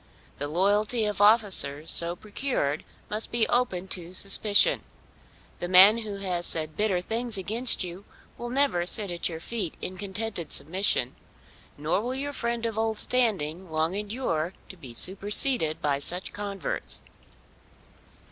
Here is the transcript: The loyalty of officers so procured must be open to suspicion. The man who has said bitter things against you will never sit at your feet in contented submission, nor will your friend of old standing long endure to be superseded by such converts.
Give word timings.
The 0.37 0.47
loyalty 0.47 1.05
of 1.05 1.21
officers 1.21 1.91
so 1.91 2.15
procured 2.15 2.83
must 3.07 3.29
be 3.29 3.47
open 3.49 3.87
to 3.89 4.15
suspicion. 4.15 4.81
The 5.59 5.67
man 5.67 5.99
who 5.99 6.15
has 6.15 6.47
said 6.47 6.75
bitter 6.75 7.01
things 7.01 7.37
against 7.37 7.83
you 7.83 8.03
will 8.35 8.49
never 8.49 8.87
sit 8.87 9.11
at 9.11 9.29
your 9.29 9.39
feet 9.39 9.77
in 9.79 9.97
contented 9.99 10.51
submission, 10.51 11.13
nor 11.77 12.01
will 12.01 12.15
your 12.15 12.33
friend 12.33 12.65
of 12.65 12.79
old 12.79 12.97
standing 12.97 13.69
long 13.71 13.93
endure 13.93 14.53
to 14.69 14.75
be 14.75 14.95
superseded 14.95 15.83
by 15.83 15.99
such 15.99 16.33
converts. 16.33 17.03